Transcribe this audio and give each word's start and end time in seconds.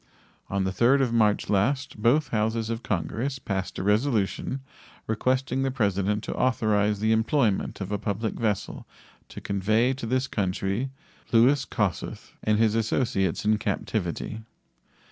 On 0.49 0.63
the 0.63 0.71
3d 0.71 1.01
of 1.03 1.13
March 1.13 1.47
last 1.47 2.01
both 2.01 2.29
Houses 2.29 2.71
of 2.71 2.81
Congress 2.81 3.37
passed 3.37 3.77
a 3.77 3.83
resolution 3.83 4.61
requesting 5.05 5.61
the 5.61 5.69
President 5.69 6.23
to 6.23 6.33
authorize 6.33 6.99
the 6.99 7.11
employment 7.11 7.79
of 7.81 7.91
a 7.91 7.99
public 7.99 8.33
vessel 8.33 8.87
to 9.29 9.39
convey 9.39 9.93
to 9.93 10.07
this 10.07 10.25
country 10.25 10.89
Louis 11.31 11.65
Kossuth 11.65 12.33
and 12.43 12.57
his 12.57 12.73
associates 12.73 13.45
in 13.45 13.59
captivity. 13.59 14.39